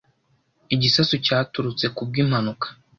Igisasu 0.75 1.15
cyaturutse 1.25 1.85
ku 1.95 2.01
bw'impanuka. 2.07 2.67